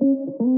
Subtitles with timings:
[0.00, 0.57] Thank you.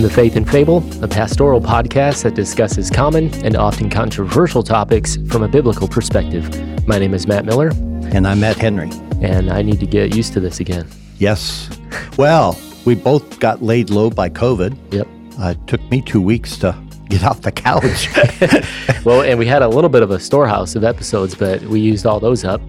[0.00, 5.18] Welcome to Faith and Fable, a pastoral podcast that discusses common and often controversial topics
[5.28, 6.48] from a biblical perspective.
[6.88, 7.68] My name is Matt Miller,
[8.10, 8.88] And I'm Matt Henry.
[9.20, 10.88] and I need to get used to this again.
[11.18, 11.68] Yes.
[12.16, 14.74] Well, we both got laid low by COVID.
[14.90, 15.06] Yep.
[15.38, 16.74] Uh, it took me two weeks to
[17.10, 18.08] get off the couch.
[19.04, 22.06] Well, and we had a little bit of a storehouse of episodes, but we used
[22.06, 22.62] all those up.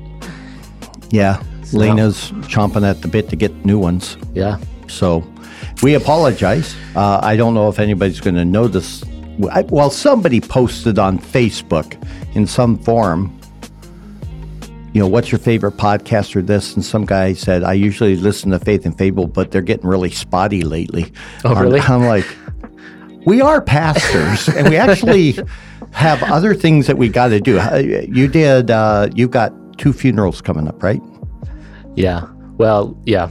[1.11, 1.41] yeah.
[1.71, 4.17] Lena's chomping at the bit to get new ones.
[4.33, 4.57] Yeah.
[4.89, 5.23] So
[5.83, 6.75] we apologize.
[6.95, 9.03] Uh, I don't know if anybody's going to notice.
[9.51, 11.97] I- Well, somebody posted on Facebook
[12.35, 13.37] in some forum,
[14.93, 16.75] you know, what's your favorite podcast or this?
[16.75, 20.11] And some guy said, I usually listen to Faith and Fable, but they're getting really
[20.11, 21.11] spotty lately.
[21.45, 21.79] Oh, I'm- really?
[21.79, 22.25] I'm like,
[23.25, 25.37] we are pastors and we actually
[25.91, 27.59] have other things that we got to do.
[27.59, 31.01] Uh, You did, uh, you've got two funerals coming up, right?
[31.95, 32.25] Yeah.
[32.57, 33.29] Well, yeah.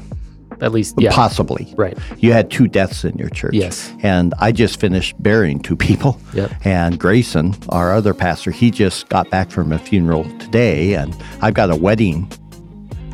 [0.62, 1.10] At least, yeah.
[1.12, 1.72] Possibly.
[1.76, 1.96] Right.
[2.18, 3.54] You had two deaths in your church.
[3.54, 3.92] Yes.
[4.02, 6.18] And I just finished burying two people.
[6.34, 6.52] Yep.
[6.64, 10.94] And Grayson, our other pastor, he just got back from a funeral today.
[10.94, 12.30] And I've got a wedding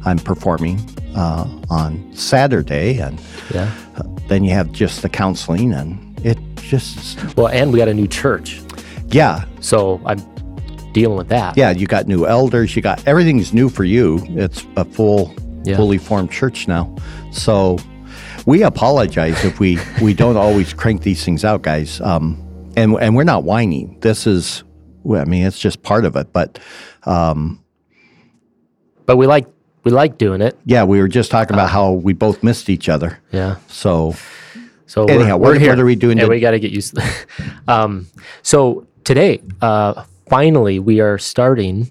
[0.05, 0.79] I'm performing
[1.17, 2.99] uh, on Saturday.
[2.99, 3.21] And
[3.53, 3.71] Yeah.
[4.29, 5.73] then you have just the counseling.
[5.73, 8.61] And it just, Well, and we got a new church.
[9.09, 9.45] yeah.
[9.61, 10.19] So I'm
[10.93, 11.57] dealing with that.
[11.57, 11.71] Yeah.
[11.71, 12.75] You got new elders.
[12.77, 14.25] You got everything's new for you.
[14.31, 15.35] It's a full,
[15.67, 15.77] Yeah.
[15.77, 16.95] fully formed church now.
[17.33, 17.79] So
[18.47, 22.01] we apologize if we, we don't always crank these things out, guys.
[22.01, 22.43] Um,
[22.77, 23.99] and, and we're not whining.
[24.01, 24.63] This is,
[25.11, 26.33] I mean, it's just part of it.
[26.33, 26.59] But
[27.05, 27.63] um,
[29.07, 29.47] But we like
[29.85, 30.59] we like doing it.
[30.65, 33.21] yeah, we were just talking about how we both missed each other.
[33.31, 33.57] Yeah.
[33.69, 34.15] So
[34.87, 35.69] So Anyhow, we're, we're here.
[35.71, 37.27] what are we doing Yeah, to- we got to get used to that.
[37.69, 38.07] um,
[38.43, 41.91] so today, uh, finally, we are starting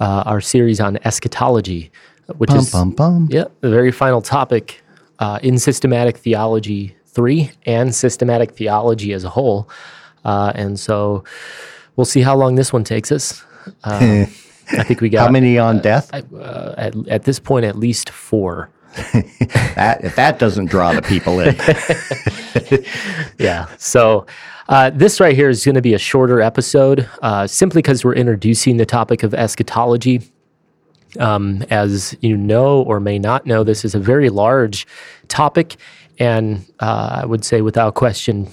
[0.00, 1.90] uh, our series on eschatology,
[2.36, 3.28] which bum, is bum, bum.
[3.30, 4.82] yeah the very final topic
[5.18, 9.68] uh, in systematic theology three and systematic theology as a whole.
[10.24, 11.24] Uh, and so
[11.96, 13.44] we'll see how long this one takes us.
[13.84, 14.24] Uh,
[14.72, 16.12] I think we got How many on death?
[16.14, 18.70] uh, at, at this point at least four.
[19.74, 21.56] That, if that doesn't draw the people in.
[23.38, 23.66] Yeah.
[23.78, 24.26] So
[24.68, 28.14] uh, this right here is going to be a shorter episode, uh, simply because we're
[28.14, 30.20] introducing the topic of eschatology.
[31.20, 34.86] Um, as you know or may not know, this is a very large
[35.28, 35.76] topic,
[36.18, 38.48] and uh, I would say, without question,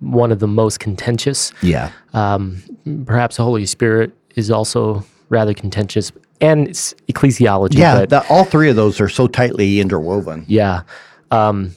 [0.00, 1.52] one of the most contentious.
[1.62, 1.90] yeah.
[2.12, 2.62] Um,
[3.06, 7.78] perhaps the Holy Spirit is also rather contentious, and it's ecclesiology.
[7.78, 8.00] Yeah.
[8.00, 10.44] but The, all three of those are so tightly interwoven.
[10.46, 10.82] yeah.
[11.30, 11.74] Um,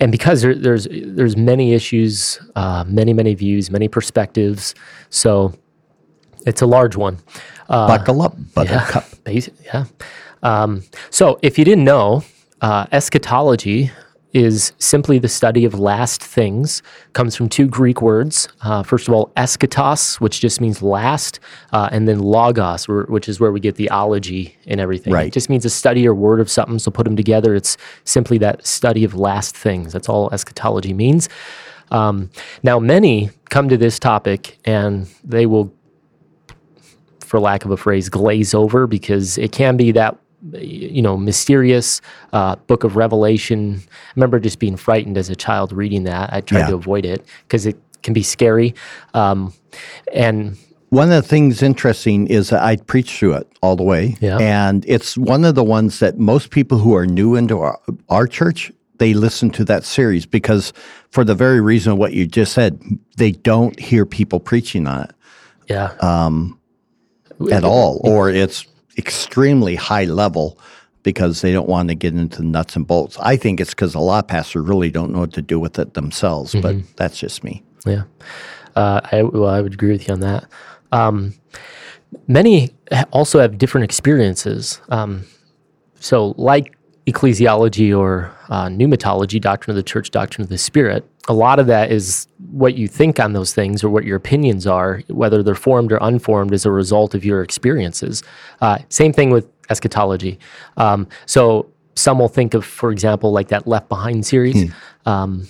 [0.00, 4.74] and because there, there's there's many issues, uh, many many views, many perspectives,
[5.10, 5.52] so
[6.46, 7.18] it's a large one.
[7.72, 9.04] Uh, Buckle up, buttercup.
[9.24, 9.86] Basi- yeah.
[10.42, 12.22] Um, so if you didn't know,
[12.60, 13.90] uh, eschatology
[14.32, 16.82] is simply the study of last things.
[17.12, 18.48] Comes from two Greek words.
[18.62, 21.38] Uh, first of all, eschatos, which just means last,
[21.72, 25.12] uh, and then logos, which is where we get the ology and everything.
[25.12, 25.26] Right.
[25.26, 26.78] It just means a study or word of something.
[26.78, 29.92] So put them together, it's simply that study of last things.
[29.92, 31.28] That's all eschatology means.
[31.90, 32.30] Um,
[32.62, 35.72] now, many come to this topic and they will
[37.32, 40.18] for lack of a phrase, glaze over because it can be that
[40.52, 42.02] you know mysterious
[42.34, 43.80] uh, book of Revelation.
[43.80, 46.30] I remember just being frightened as a child reading that.
[46.30, 46.66] I tried Yeah.
[46.66, 48.74] to avoid it because it can be scary.
[49.14, 49.54] Um,
[50.12, 50.58] and
[50.90, 54.18] One of the things interesting is that I preach through it all the way.
[54.20, 54.36] Yeah.
[54.38, 58.26] And it's one of the ones that most people who are new into our, our
[58.26, 60.74] church, they listen to that series because
[61.08, 62.78] for the very reason of what you just said,
[63.16, 65.12] they don't hear people preaching on it
[65.70, 65.94] yeah,
[67.50, 68.66] at all, or it's
[68.98, 70.58] extremely high level
[71.02, 73.18] because they don't want to get into the nuts and bolts.
[73.18, 75.78] I think it's because a lot of pastors really don't know what to do with
[75.78, 77.62] it themselves, but that's just me.
[77.86, 78.04] yeah.
[78.74, 80.46] Uh, I, well, I would agree with you on that.
[80.92, 81.34] Um,
[82.26, 82.70] many
[83.10, 84.80] also have different experiences.
[84.88, 85.24] Um,
[86.00, 86.76] so, like
[87.06, 91.66] ecclesiology or uh, pneumatology, doctrine of the church, doctrine of the spirit, a lot of
[91.66, 95.54] that is what you think on those things or what your opinions are, whether they're
[95.54, 98.22] formed or unformed as a result of your experiences.
[98.60, 100.38] Uh, same thing with eschatology.
[100.76, 104.72] Um, so, some will think of, for example, like that Left Behind series,
[105.04, 105.46] um,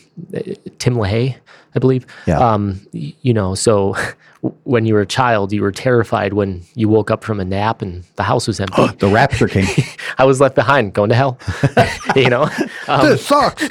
[0.79, 1.37] Tim LaHaye,
[1.75, 2.05] I believe.
[2.27, 2.39] Yeah.
[2.39, 3.95] Um, you know, so
[4.65, 7.81] when you were a child, you were terrified when you woke up from a nap
[7.81, 8.83] and the house was empty.
[8.99, 9.67] The rapture came.
[10.19, 11.39] I was left behind, going to hell.
[12.17, 12.49] you know,
[12.89, 13.63] um, this sucks.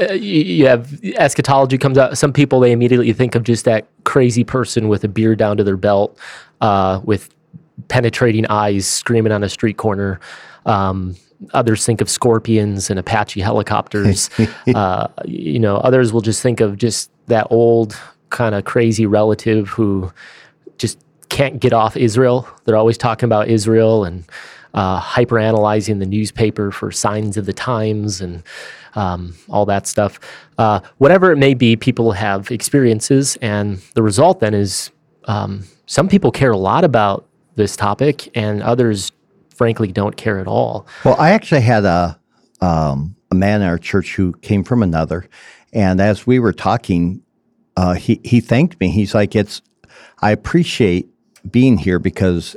[0.00, 2.16] Uh, you, you have eschatology comes out.
[2.18, 5.64] Some people they immediately think of just that crazy person with a beard down to
[5.64, 6.18] their belt,
[6.60, 7.34] uh, with
[7.88, 10.20] penetrating eyes, screaming on a street corner.
[10.66, 11.16] Um,
[11.52, 14.30] others think of scorpions and Apache helicopters.
[14.74, 17.96] uh, you know, others will just think of just that old
[18.30, 20.12] kind of crazy relative who
[20.78, 20.98] just
[21.28, 22.48] can't get off Israel.
[22.64, 24.24] They're always talking about Israel and
[24.74, 28.42] uh, hyper analyzing the newspaper for signs of the times and
[28.94, 30.20] um, all that stuff.
[30.58, 34.90] Uh, whatever it may be, people have experiences, and the result then is
[35.24, 37.26] um, some people care a lot about
[37.56, 39.12] this topic, and others,
[39.50, 40.86] frankly, don't care at all.
[41.04, 42.18] Well, I actually had a
[42.60, 45.28] um, a man in our church who came from another,
[45.72, 47.22] and as we were talking,
[47.76, 48.90] uh, he he thanked me.
[48.90, 49.62] He's like, "It's
[50.20, 51.08] I appreciate
[51.50, 52.54] being here because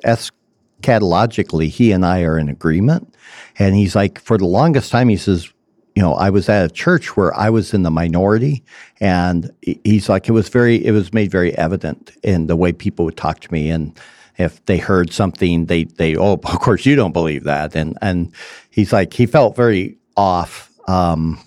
[0.81, 3.13] eschatologically, he and I are in agreement."
[3.59, 5.51] And he's like, for the longest time, he says,
[5.95, 8.63] "You know, I was at a church where I was in the minority,
[8.99, 13.05] and he's like, it was very, it was made very evident in the way people
[13.05, 13.99] would talk to me and."
[14.37, 18.31] if they heard something, they they oh, of course you don't believe that, and and
[18.69, 20.71] he's like he felt very off.
[20.87, 21.39] Um,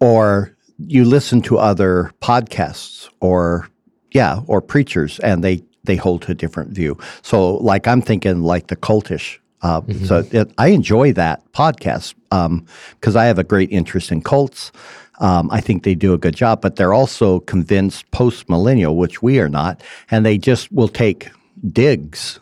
[0.00, 3.68] or you listen to other podcasts, or
[4.12, 6.98] yeah, or preachers, and they they hold to a different view.
[7.22, 9.38] So like I'm thinking like the cultish.
[9.62, 14.72] Uh, So it, I enjoy that podcast because I have a great interest in cults.
[15.20, 19.22] Um, I think they do a good job, but they're also convinced post millennial, which
[19.22, 21.30] we are not, and they just will take
[21.72, 22.40] digs.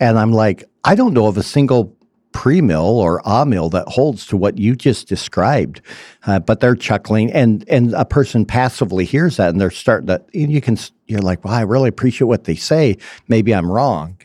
[0.00, 1.93] And I'm like, I don't know of a single
[2.34, 5.80] pre mill or a mill that holds to what you just described,
[6.26, 10.22] uh, but they're chuckling, and and a person passively hears that, and they're starting to.
[10.34, 10.76] and You can,
[11.06, 12.98] you're like, well, I really appreciate what they say.
[13.28, 14.18] Maybe I'm wrong,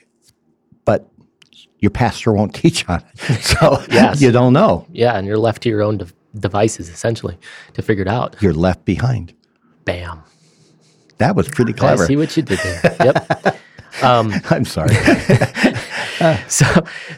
[0.83, 1.07] but
[1.79, 4.19] your pastor won't teach on it, so Yes.
[4.21, 4.85] you don't know.
[4.91, 6.07] Yeah, and you're left to your own de-
[6.37, 7.37] devices essentially
[7.75, 8.35] to figure it out.
[8.41, 9.33] You're left behind.
[9.85, 10.21] Bam.
[11.19, 12.05] That was pretty I clever.
[12.05, 12.95] see what you did there.
[13.05, 13.57] yep.
[14.01, 14.95] I'm sorry.
[16.49, 16.65] So,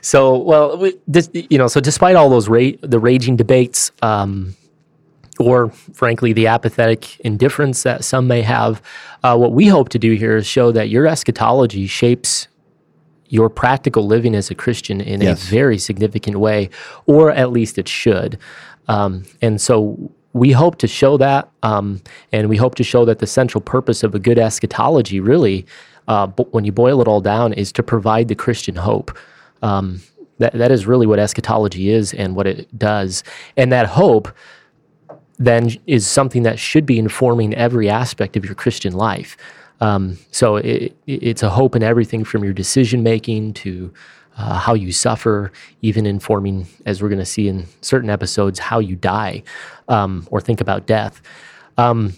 [0.01, 4.56] so well, we, this, you know, so despite all those ra- the raging debates, um,
[5.39, 8.81] or frankly the apathetic indifference that some may have,
[9.24, 12.48] uh, what we hope to do here is show that your eschatology shapes
[13.30, 15.42] your practical living as a Christian in Yes.
[15.42, 16.69] a very significant way,
[17.06, 18.38] or at least it should.
[18.88, 22.01] Um, and so we hope to show that, um,
[22.31, 25.66] and we hope to show that the central purpose of a good eschatology, really,
[26.07, 29.18] uh, when you boil it all down, is to provide the Christian hope.
[29.62, 30.01] Um,
[30.39, 33.24] that, that is really what eschatology is and what it does.
[33.57, 34.30] And that hope
[35.38, 39.38] then is something that should be informing every aspect of your Christian life.
[39.80, 43.94] Um, so it, it's a hope in everything from your decision making to
[44.38, 45.51] uh, how you suffer,
[45.81, 49.44] even informing, as we're going to see in certain episodes, how you die
[49.88, 51.22] um, or think about death.
[51.78, 52.13] Um,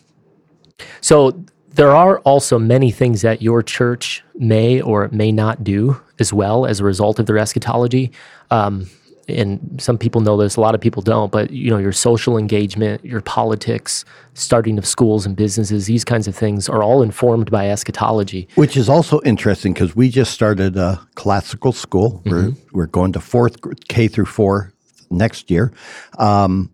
[1.01, 6.31] so there are also many things that your church may or may not do as
[6.31, 8.11] well as a result of their eschatology.
[8.51, 8.89] Um,
[9.27, 12.37] and some people know this, a lot of people don't, but you know, your social
[12.37, 17.49] engagement, your politics, starting of schools and businesses, these kinds of things are all informed
[17.49, 18.47] by eschatology.
[18.55, 22.21] Which is also interesting because we just started a classical school.
[22.25, 24.73] We're, we're going to fourth K through four
[25.09, 25.71] next year.
[26.17, 26.71] Um,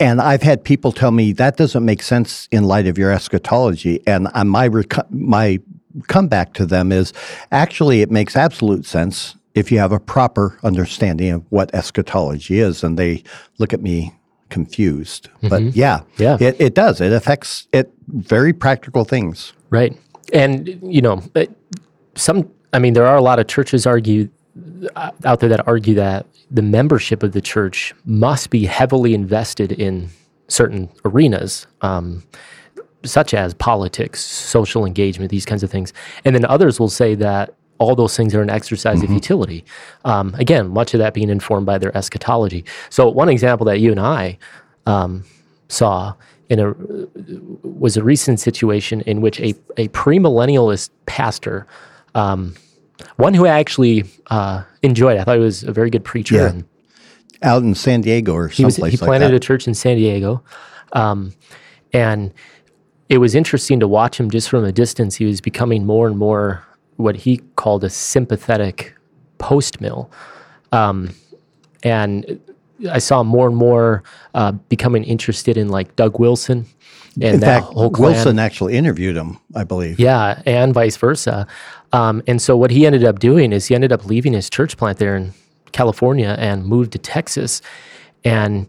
[0.00, 4.00] and I've had people tell me that doesn't make sense in light of your eschatology.
[4.06, 5.58] And my, reco- my
[6.06, 7.12] comeback to them is
[7.50, 12.84] actually it makes absolute sense if you have a proper understanding of what eschatology is.
[12.84, 13.22] And they
[13.58, 14.14] look at me
[14.50, 15.28] confused.
[15.42, 16.36] But yeah, Yeah.
[16.40, 17.00] It, it does.
[17.00, 19.52] It affects it very practical things.
[19.70, 19.96] Right.
[20.32, 21.22] And, you know,
[22.14, 24.28] some, I mean, there are a lot of churches argue
[24.96, 29.72] uh, out there that argue that the membership of the church must be heavily invested
[29.72, 30.08] in
[30.48, 32.22] certain arenas, um,
[33.04, 35.92] such as politics, social engagement, these kinds of things.
[36.24, 39.64] And then others will say that all those things are an exercise of utility.
[40.04, 42.64] Um, again, much of that being informed by their eschatology.
[42.90, 44.38] So, one example that you and I
[44.86, 45.24] um,
[45.68, 46.14] saw
[46.48, 46.74] in a
[47.62, 51.66] was a recent situation in which a, a premillennialist pastor,
[52.14, 52.54] um,
[53.16, 56.36] one who I actually uh, enjoyed, I thought he was a very good preacher.
[56.36, 56.48] Yeah.
[56.48, 56.64] And
[57.42, 59.34] Out in San Diego or he was someplace he planted that.
[59.34, 60.42] a church in San Diego,
[60.94, 61.34] um,
[61.92, 62.32] and
[63.08, 65.16] it was interesting to watch him just from a distance.
[65.16, 66.64] He was becoming more and more
[66.98, 68.94] what he called a sympathetic
[69.38, 70.10] post mill.
[70.72, 71.14] Um,
[71.82, 72.40] and
[72.90, 74.02] I saw more and more
[74.34, 76.66] uh, becoming interested in like Doug Wilson
[77.14, 78.12] and In that fact, whole clan.
[78.12, 79.98] Wilson actually interviewed him, I believe.
[79.98, 81.46] Yeah, and vice versa.
[81.92, 84.76] Um, and so what he ended up doing is he ended up leaving his church
[84.76, 85.32] plant there in
[85.72, 87.62] California and moved to Texas.
[88.24, 88.68] And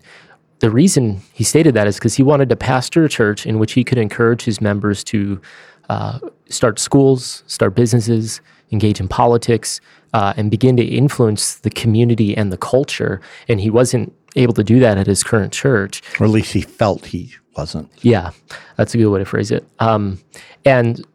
[0.59, 3.73] the reason he stated that is because he wanted to pastor a church in which
[3.73, 5.41] he could encourage his members to
[5.89, 6.19] uh,
[6.49, 8.41] start schools, start businesses,
[8.71, 9.81] engage in politics,
[10.13, 13.21] uh, and begin to influence the community and the culture.
[13.47, 16.01] And he wasn't able to do that at his current church.
[16.19, 17.91] Or at least he felt he wasn't.
[18.01, 18.31] Yeah,
[18.77, 19.65] that's a good way to phrase it.
[19.79, 20.19] Um,
[20.65, 21.05] and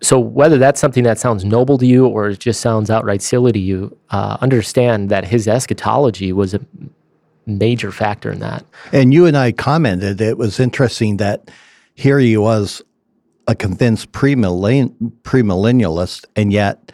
[0.00, 3.52] so, whether that's something that sounds noble to you or it just sounds outright silly
[3.52, 6.60] to you, uh, understand that his eschatology was a
[7.46, 8.64] major factor in that.
[8.92, 11.50] And you and I commented it was interesting that
[11.94, 12.82] here he was
[13.48, 16.92] a convinced premillen- premillennialist, and yet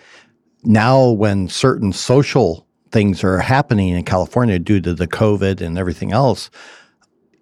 [0.62, 6.12] now when certain social things are happening in California due to the COVID and everything
[6.12, 6.48] else,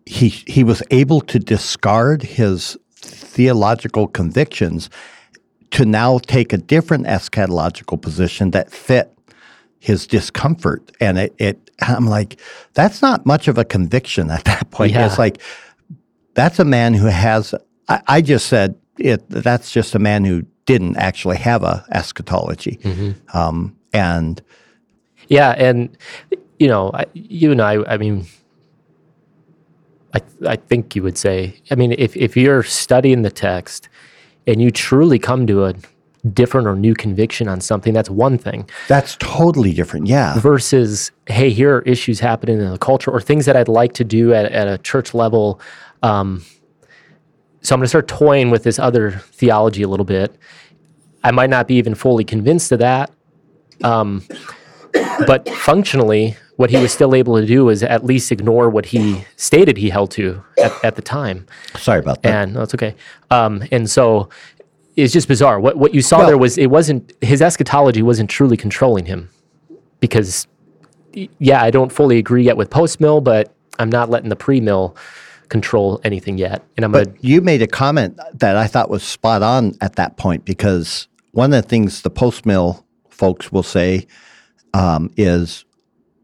[0.07, 4.89] he he was able to discard his theological convictions
[5.71, 9.13] to now take a different eschatological position that fit
[9.79, 10.91] his discomfort.
[11.01, 12.41] And it, it I'm like,
[12.75, 14.93] that's not much of a conviction at that point.
[14.93, 15.07] Yeah.
[15.07, 15.41] It's like
[16.35, 17.55] that's a man who has
[17.89, 22.79] I, I just said it that's just a man who didn't actually have a eschatology.
[23.35, 24.43] Um, and
[25.29, 25.97] Yeah, and
[26.59, 28.27] you know, I, you and I, I mean,
[30.15, 33.89] I I think you would say, I mean, if if you're studying the text
[34.47, 35.75] and you truly come to a
[36.33, 38.69] different or new conviction on something, that's one thing.
[38.89, 40.07] that's totally different.
[40.07, 40.39] Yeah.
[40.39, 44.05] versus hey here are issues happening in the culture or things that i'd like to
[44.05, 45.61] do at, at a church level
[46.03, 46.45] um,
[47.63, 50.37] so i'm going to start toying with this other theology a little bit
[51.25, 53.11] i might not be even fully convinced of that
[53.85, 54.23] um,
[55.27, 59.25] but functionally what he was still able to do is at least ignore what he
[59.37, 62.33] stated he held to at, at the time Sorry about that.
[62.33, 62.95] and no, okay.
[63.31, 64.29] Um, and so
[64.95, 65.59] it's just bizarre.
[65.59, 69.31] What what you saw Well- there was it wasn't his eschatology wasn't truly controlling him,
[70.01, 70.47] because
[71.39, 74.61] yeah, I don't fully agree yet with post mill, but I'm not letting the pre
[74.61, 74.95] mill
[75.53, 76.65] control anything yet.
[76.77, 79.97] And I'm But gonna you made a comment that I thought was spot on at
[79.97, 84.07] that point because one of the things the post mill folks will say
[84.73, 85.67] um, is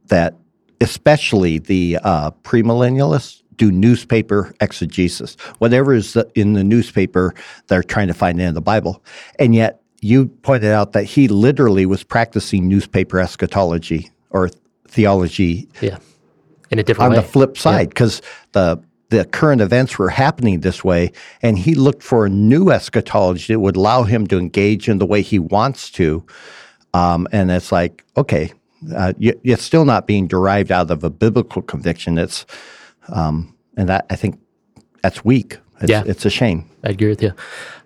[0.06, 0.35] that
[0.80, 5.37] especially the uh, premillennialists do newspaper exegesis.
[5.58, 7.35] Whatever is the, in the newspaper,
[7.66, 9.04] they're trying to find in the Bible.
[9.38, 14.49] And yet you pointed out that he literally was practicing newspaper eschatology or
[14.87, 15.99] theology yeah,
[16.70, 17.23] in a different on way.
[17.23, 21.12] the flip side because the the current events were happening this way
[21.43, 25.07] and he looked for a new eschatology that would allow him to engage in the
[25.07, 26.25] way he wants to
[26.95, 28.53] um, and it's like okay
[28.95, 32.47] uh, you, it's still not being derived out of a biblical conviction it's
[33.09, 34.38] um, and that i think
[35.03, 36.03] that's weak it's, Yeah.
[36.07, 37.33] it's a shame I agree with you.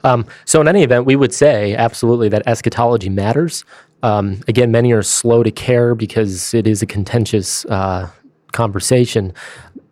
[0.04, 3.64] Um, so, in any event, we would say absolutely that eschatology matters.
[4.02, 8.10] Um, again, many are slow to care because it is a contentious uh,
[8.52, 9.32] conversation.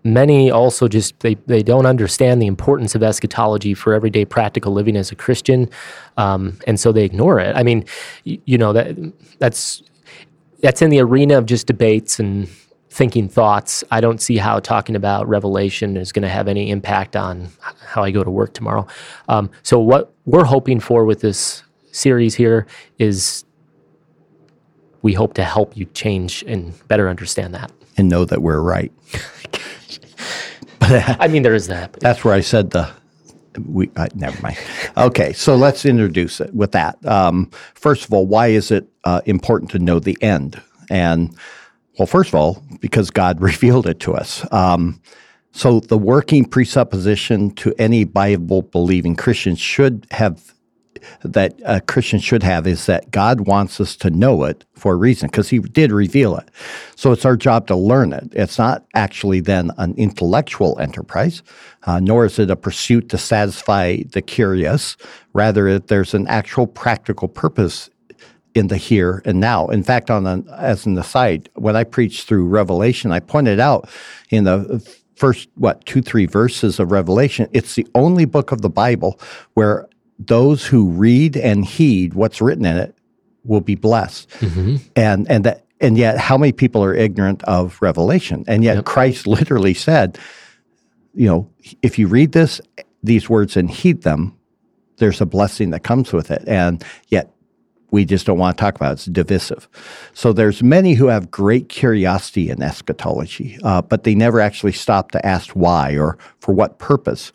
[0.02, 4.96] Many also just they, they don't understand the importance of eschatology for everyday practical living
[4.96, 5.68] as a Christian,
[6.16, 7.54] um, and so they ignore it.
[7.54, 7.84] I mean,
[8.24, 8.96] you know that
[9.38, 9.82] that's
[10.60, 12.48] that's in the arena of just debates and
[12.90, 13.84] thinking thoughts.
[13.90, 17.48] I don't see how talking about Revelation is going to have any impact on
[17.86, 18.86] how I go to work tomorrow.
[19.28, 22.66] Um, so, what we're hoping for with this series here
[22.98, 23.44] is
[25.02, 27.72] we hope to help you change and better understand that.
[27.96, 28.92] and know that we're right
[30.80, 31.92] I mean, there is that.
[32.00, 32.90] That's where I said the.
[33.66, 34.58] We uh, never mind.
[34.96, 37.04] Okay, so let's introduce it with that.
[37.04, 40.60] Um, first of all, why is it uh, important to know the end?
[40.88, 41.36] And
[41.98, 44.46] well, first of all, because God revealed it to us.
[44.52, 45.00] Um,
[45.52, 50.54] so the working presupposition to any Bible believing Christian should have
[51.22, 54.96] that a Christian should have is that God wants us to know it for a
[54.96, 56.48] reason because He did reveal it.
[56.96, 58.28] So it's our job to learn it.
[58.32, 61.42] It's not actually then an intellectual enterprise,
[61.84, 64.96] uh, nor is it a pursuit to satisfy the curious.
[65.32, 67.90] Rather, it, there's an actual practical purpose
[68.54, 69.68] in the here and now.
[69.68, 73.88] In fact, on an, as an aside, when I preached through Revelation, I pointed out
[74.30, 74.80] in the
[75.20, 79.20] first what two three verses of Revelation, it's the only book of the Bible
[79.54, 79.86] where
[80.26, 82.94] those who read and heed what's written in it
[83.44, 84.30] will be blessed.
[84.94, 88.44] And and that and yet how many people are ignorant of Revelation?
[88.46, 90.18] And yet Christ literally said,
[91.14, 91.50] you know,
[91.82, 92.60] if you read this
[93.02, 94.36] these words and heed them,
[94.98, 96.44] there's a blessing that comes with it.
[96.46, 97.32] And yet
[97.90, 98.90] we just don't want to talk about.
[98.90, 98.94] It.
[98.94, 99.68] It's divisive.
[100.12, 105.10] So there's many who have great curiosity in eschatology, uh, but they never actually stop
[105.12, 107.32] to ask why or for what purpose.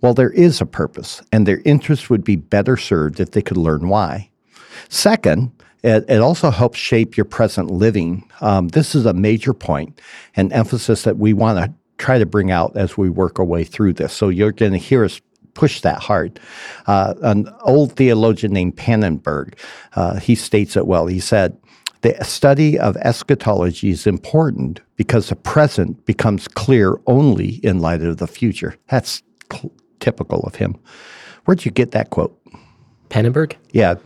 [0.00, 3.56] Well, there is a purpose, and their interest would be better served if they could
[3.56, 4.30] learn why.
[4.88, 5.52] Second,
[5.82, 8.28] it, it also helps shape your present living.
[8.40, 10.00] Um, this is a major point
[10.36, 13.64] and emphasis that we want to try to bring out as we work our way
[13.64, 14.12] through this.
[14.12, 15.20] So you're going to hear us
[15.54, 16.40] push that hard.
[16.86, 19.54] Uh, an old theologian named Pannenberg,
[19.94, 21.06] uh, he states it well.
[21.06, 21.58] He said,
[22.02, 28.16] the study of eschatology is important because the present becomes clear only in light of
[28.16, 28.76] the future.
[28.88, 29.22] That's
[30.00, 30.78] typical of him.
[31.44, 32.36] Where'd you get that quote?
[33.08, 33.54] Pannenberg?
[33.72, 33.96] Yeah.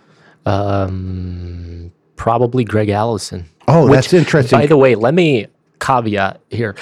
[0.47, 3.47] Um, probably Gregg Allison.
[3.67, 4.59] Oh, Which, that's interesting.
[4.59, 5.47] By the way, let me
[5.81, 6.77] caveat here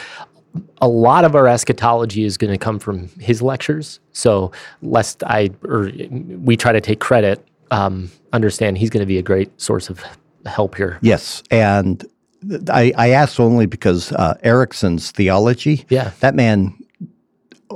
[0.80, 4.00] a lot of our eschatology is going to come from his lectures.
[4.12, 4.52] So,
[4.82, 5.90] lest I or
[6.38, 10.02] we try to take credit, um, understand he's going to be a great source of
[10.46, 10.98] help here.
[11.00, 12.04] Yes, and
[12.68, 15.84] I, I asked only because uh, Erickson's theology.
[15.88, 16.74] Yeah, that man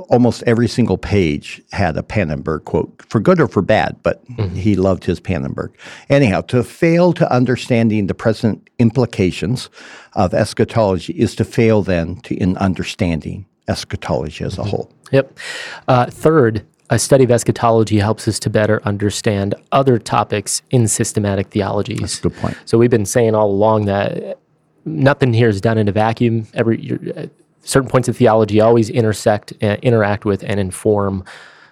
[0.09, 4.55] almost every single page had a Pannenberg quote, for good or for bad, but mm-hmm.
[4.55, 5.69] he loved his Pannenberg.
[6.09, 9.69] Anyhow, to fail to understanding the present implications
[10.13, 14.61] of eschatology is to fail then to in understanding eschatology as mm-hmm.
[14.61, 14.91] a whole.
[15.11, 15.39] Yep.
[15.87, 21.47] Uh, third, a study of eschatology helps us to better understand other topics in systematic
[21.47, 21.99] theologies.
[21.99, 22.57] That's a good point.
[22.65, 24.39] So we've been saying all along that
[24.85, 26.47] nothing here is done in a vacuum.
[26.53, 27.29] Every
[27.67, 31.23] certain points of theology always intersect, uh, interact with, and inform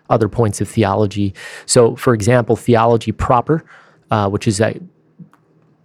[0.09, 1.33] other points of theology.
[1.65, 3.65] So, for example, theology proper,
[4.11, 4.79] uh, which is a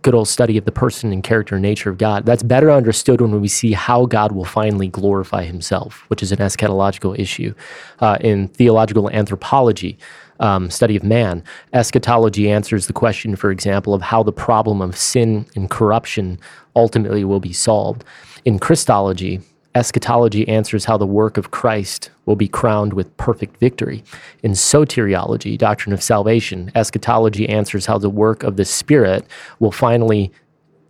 [0.03, 3.21] good old study of the person and character and nature of God, that's better understood
[3.21, 7.55] when we see how God will finally glorify himself, which is an eschatological issue.
[8.01, 9.99] Uh, in theological anthropology,
[10.41, 14.97] um, study of man, eschatology answers the question, for example, of how the problem of
[14.97, 16.39] sin and corruption
[16.75, 18.05] ultimately will be solved.
[18.47, 19.41] In Christology,
[19.75, 24.03] eschatology answers how the work of Christ will be crowned with perfect victory.
[24.43, 29.27] In soteriology, doctrine of salvation, eschatology answers how the work of the Spirit
[29.61, 30.33] will finally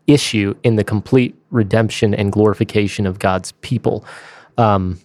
[0.06, 4.04] issue in the complete redemption and glorification of God's people.
[4.56, 4.98] Um,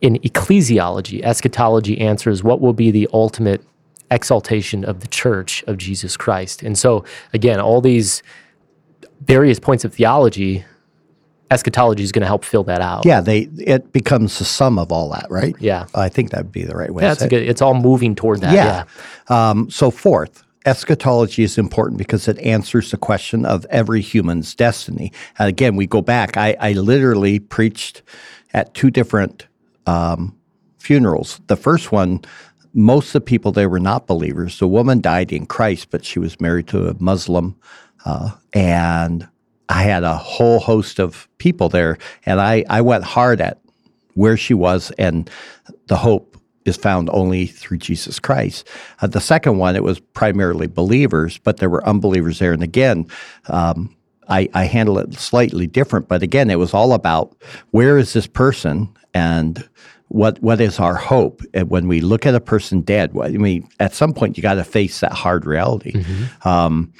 [0.00, 3.62] in ecclesiology, eschatology answers what will be the ultimate
[4.10, 6.62] exaltation of the church of Jesus Christ.
[6.62, 8.22] And so, again, all these
[9.22, 10.64] various points of theology
[11.50, 13.04] eschatology is going to help fill that out.
[13.04, 15.54] Yeah, they it becomes the sum of all that, right?
[15.58, 17.02] Yeah, I think that would be the right way.
[17.02, 17.42] Yeah, it's good.
[17.42, 18.54] It's all moving toward that.
[18.54, 18.84] Yeah.
[19.30, 19.50] yeah.
[19.50, 25.12] Um, so fourth, eschatology is important because it answers the question of every human's destiny.
[25.38, 26.36] And again, we go back.
[26.36, 28.02] I, I literally preached
[28.52, 29.46] at two different
[29.86, 30.36] um,
[30.78, 31.40] funerals.
[31.46, 32.20] The first one.
[32.76, 34.58] Most of the people there were not believers.
[34.58, 37.54] The woman died in Christ, but she was married to a Muslim,
[38.04, 39.28] uh, and
[39.68, 43.60] I had a whole host of people there, and I, I went hard at
[44.14, 45.28] where she was, and
[45.86, 48.66] the hope is found only through Jesus Christ.
[49.00, 52.52] Uh, the second one, it was primarily believers, but there were unbelievers there.
[52.52, 53.06] And again,
[53.48, 53.94] um,
[54.28, 57.36] I, I handle it slightly different, but again, it was all about
[57.70, 59.68] where is this person and
[60.08, 63.16] what what is our hope and when we look at a person dead.
[63.20, 65.92] I mean, at some point, you got to face that hard reality.
[65.92, 66.48] Mm-hmm.
[66.48, 66.92] Um,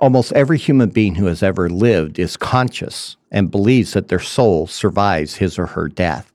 [0.00, 4.66] Almost every human being who has ever lived is conscious and believes that their soul
[4.66, 6.32] survives his or her death.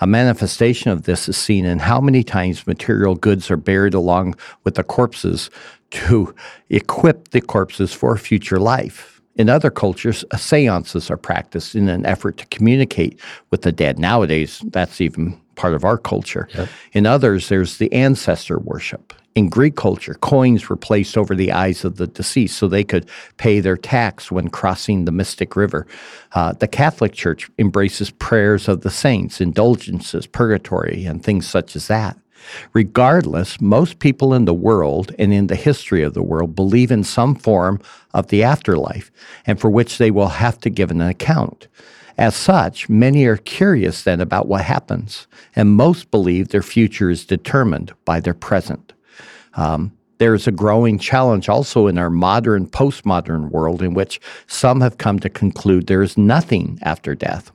[0.00, 4.36] A manifestation of this is seen in how many times material goods are buried along
[4.64, 5.50] with the corpses
[5.90, 6.34] to
[6.68, 9.20] equip the corpses for future life.
[9.36, 13.18] In other cultures, seances are practiced in an effort to communicate
[13.50, 13.98] with the dead.
[13.98, 16.48] Nowadays, that's even part of our culture.
[16.54, 16.68] Yep.
[16.92, 19.14] In others, there's the ancestor worship.
[19.36, 23.08] In Greek culture, coins were placed over the eyes of the deceased so they could
[23.36, 25.86] pay their tax when crossing the Mystic River.
[26.32, 31.86] Uh, the Catholic Church embraces prayers of the saints, indulgences, purgatory, and things such as
[31.86, 32.18] that.
[32.72, 37.04] Regardless, most people in the world and in the history of the world believe in
[37.04, 37.80] some form
[38.14, 39.12] of the afterlife
[39.46, 41.68] and for which they will have to give an account.
[42.20, 47.24] As such, many are curious then about what happens, and most believe their future is
[47.24, 48.92] determined by their present.
[49.54, 54.98] Um, there's a growing challenge also in our modern, postmodern world in which some have
[54.98, 57.52] come to conclude there is nothing after death.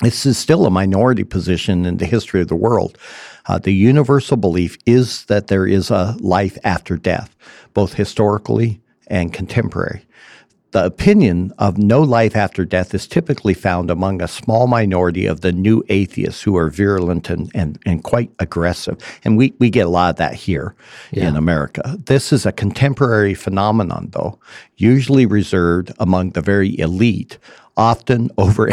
[0.00, 2.96] This is still a minority position in the history of the world.
[3.46, 7.34] Uh, the universal belief is that there is a life after death,
[7.74, 10.06] both historically and contemporary.
[10.72, 15.40] The opinion of no life after death is typically found among a small minority of
[15.40, 18.98] the new atheists who are virulent and, and, and quite aggressive.
[19.24, 20.74] And we, we get a lot of that here
[21.10, 21.28] yeah.
[21.28, 21.96] in America.
[22.04, 24.38] This is a contemporary phenomenon, though,
[24.76, 27.38] usually reserved among the very elite,
[27.78, 28.66] often over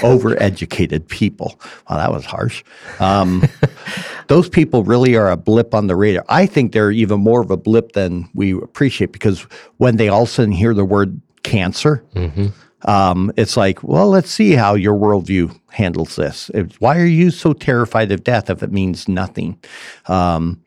[0.00, 1.60] overeducated people.
[1.88, 2.64] Wow, that was harsh.
[2.98, 3.46] Um,
[4.30, 6.24] those people really are a blip on the radar.
[6.28, 9.40] I think they're even more of a blip than we appreciate because
[9.78, 12.46] when they all of a sudden hear the word cancer, mm-hmm.
[12.88, 16.48] um, it's like, well, let's see how your worldview handles this.
[16.78, 19.58] why are you so terrified of death if it means nothing?
[20.06, 20.62] Um,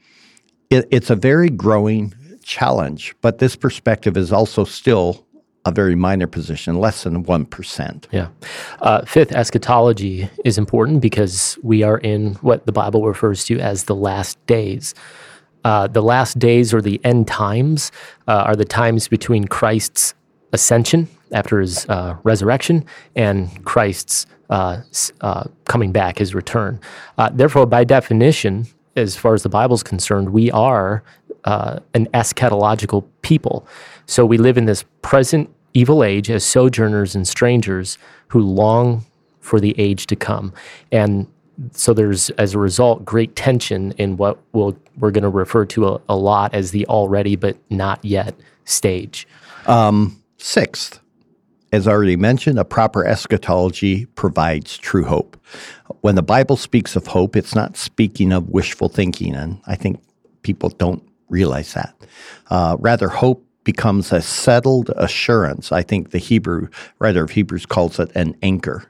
[0.69, 5.25] it, it's a very growing challenge, but this perspective is also still
[5.65, 8.05] a very minor position, less than 1%.
[8.11, 8.27] Yeah.
[8.81, 13.85] Uh, fifth, eschatology is important because we are in what the Bible refers to as
[13.85, 14.93] the last days.
[15.63, 17.91] Uh, the last days or the end times
[18.27, 20.13] uh, are the times between Christ's
[20.51, 24.81] ascension after his uh, resurrection and Christ's uh,
[25.21, 26.79] uh, coming back, his return.
[27.31, 31.03] therefore, by definition, as far as the Bible is concerned, we are
[31.45, 33.67] an eschatological people.
[34.05, 39.05] So we live in this present evil age as sojourners and strangers who long
[39.39, 40.53] for the age to come.
[40.91, 41.27] And
[41.71, 45.87] so there's, as a result, great tension in what we'll, we're going to refer to
[45.87, 49.27] a, a, lot as the already but not yet stage.
[49.67, 50.99] Um, sixth,
[51.71, 55.37] as already mentioned, a proper eschatology provides true hope.
[56.01, 60.01] When the Bible speaks of hope, it's not speaking of wishful thinking, and I think
[60.41, 61.03] people don't
[61.33, 61.93] realize that.
[62.49, 65.71] Uh, rather, hope becomes a settled assurance.
[65.71, 66.69] I think the Hebrew
[66.99, 68.85] writer of Hebrews calls it an anchor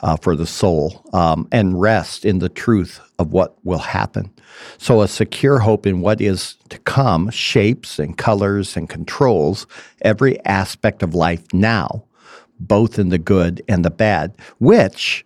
[0.00, 4.32] uh, for the soul um, and rest in the truth of what will happen.
[4.78, 9.66] So, a secure hope in what is to come shapes and colors and controls
[10.02, 12.04] every aspect of life now,
[12.58, 15.24] both in the good and the bad, which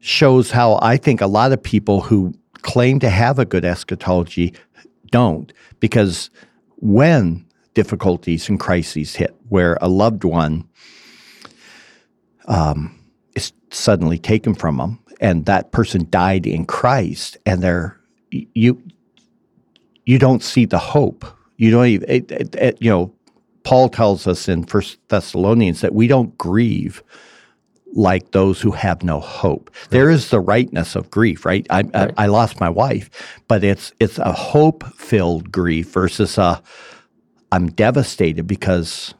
[0.00, 4.54] shows how I think a lot of people who claim to have a good eschatology
[5.10, 6.30] don't, because
[6.76, 10.66] when difficulties and crises hit where a loved one
[12.46, 12.98] um,
[13.34, 17.98] is suddenly taken from them and that person died in Christ and they're
[18.30, 18.82] you
[20.04, 21.24] you don't see the hope.
[21.56, 23.12] You don't even it, it, it, you know
[23.62, 27.02] Paul tells us in First Thessalonians that we don't grieve
[27.94, 29.70] like those who have no hope.
[29.70, 29.90] Right.
[29.90, 31.66] There is the rightness of grief, right?
[31.70, 32.14] I, right.
[32.16, 33.10] I, I lost my wife,
[33.48, 36.62] but it's it's a hope filled grief versus a
[37.52, 39.14] I'm devastated because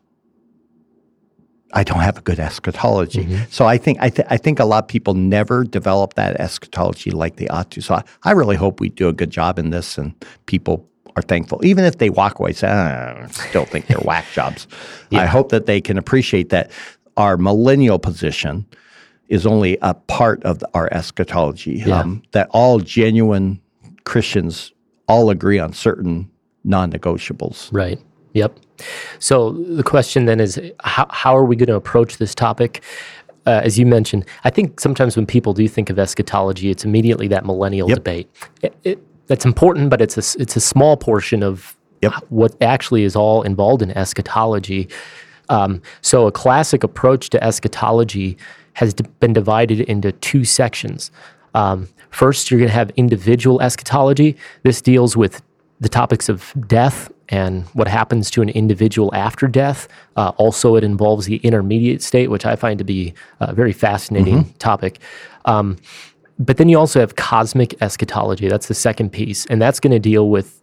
[1.72, 3.24] I don't have a good eschatology.
[3.24, 3.44] Mm-hmm.
[3.50, 7.11] So I think I, th- I think a lot of people never develop that eschatology
[7.11, 7.81] like they ought to.
[7.81, 10.14] So I, I really hope we do a good job in this and
[10.46, 14.26] people are thankful, even if they walk away saying, ah, I still think they're whack
[14.33, 14.66] jobs.
[15.09, 15.20] Yeah.
[15.20, 16.72] I hope that they can appreciate that
[17.16, 18.66] our millennial position
[19.29, 21.83] is only a part of our eschatology.
[21.87, 22.00] Yeah.
[22.00, 23.61] Um, that all genuine
[24.05, 24.72] Christians
[25.09, 26.31] all agree on certain
[26.64, 27.68] non-negotiables.
[27.72, 28.00] Right.
[28.35, 28.59] Yep.
[29.18, 32.83] So the question then is how, how are we going to approach this topic?
[33.46, 37.29] Uh, as you mentioned, I think sometimes when people do think of eschatology, it's immediately
[37.29, 37.98] that millennial yep.
[37.98, 38.29] debate.
[38.62, 42.12] It, it, that's important, but it's a, it's a small portion of yep.
[42.29, 44.88] what actually is all involved in eschatology.
[45.48, 48.37] Um, so a classic approach to eschatology
[48.74, 51.11] has d- been divided into two sections.
[51.54, 54.37] Um, first, you're going to have individual eschatology.
[54.62, 55.42] This deals with
[55.80, 59.88] the topics of death and what happens to an individual after death.
[60.16, 64.44] Uh, also, it involves the intermediate state, which I find to be a very fascinating
[64.44, 64.56] mm-hmm.
[64.59, 64.98] topic.
[65.44, 65.76] Um,
[66.38, 68.48] but then you also have cosmic eschatology.
[68.48, 69.46] That's the second piece.
[69.46, 70.62] And that's going to deal with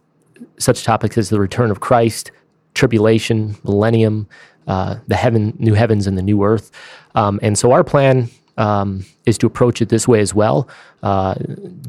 [0.58, 2.30] such topics as the return of Christ,
[2.74, 4.28] tribulation, millennium,
[4.66, 6.70] uh, the heaven, new heavens, and the new earth.
[7.14, 10.68] Um, and so our plan um, is to approach it this way as well,
[11.02, 11.34] uh,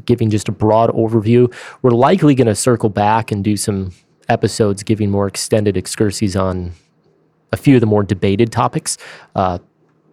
[0.05, 1.53] giving just a broad overview.
[1.81, 3.91] We're likely going to circle back and do some
[4.29, 6.73] episodes giving more extended excursions on
[7.51, 8.97] a few of the more debated topics,
[9.35, 9.59] uh,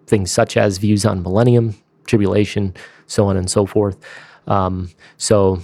[0.07, 1.75] things such as views on millennium,
[2.07, 2.75] tribulation,
[3.07, 3.96] so on and so forth.
[4.46, 5.62] Um, so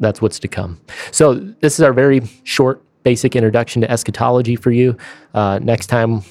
[0.00, 0.80] that's what's to come.
[1.10, 4.96] So this is our very short, basic introduction to eschatology for you.
[5.34, 6.22] Uh, next time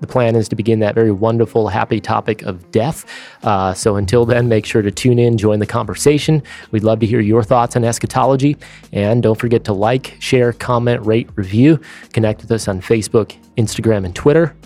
[0.00, 3.04] the plan is to begin that very wonderful, happy topic of death.
[3.42, 6.42] Uh, so until then, make sure to tune in, join the conversation.
[6.70, 8.56] We'd love to hear your thoughts on eschatology.
[8.92, 11.80] And don't forget to like, share, comment, rate, review.
[12.12, 14.56] Connect with us on Facebook, Instagram, and Twitter.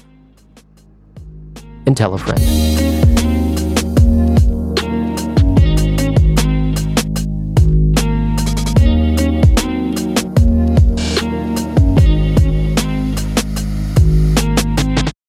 [1.86, 2.83] And tell a friend.